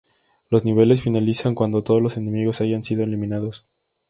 Los 0.49 0.65
niveles 0.65 1.03
finalizan 1.03 1.53
cuando 1.53 1.83
todos 1.83 2.01
los 2.01 2.17
enemigos 2.17 2.59
hayan 2.59 2.83
sido 2.83 3.03
eliminados. 3.03 3.65